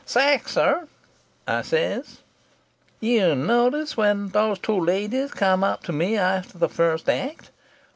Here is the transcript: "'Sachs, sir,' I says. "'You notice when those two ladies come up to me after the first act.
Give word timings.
"'Sachs, 0.03 0.53
sir,' 0.53 0.87
I 1.47 1.61
says. 1.61 2.21
"'You 2.99 3.35
notice 3.35 3.95
when 3.95 4.29
those 4.29 4.57
two 4.57 4.79
ladies 4.83 5.31
come 5.31 5.63
up 5.63 5.83
to 5.83 5.91
me 5.91 6.17
after 6.17 6.57
the 6.57 6.69
first 6.69 7.07
act. 7.07 7.51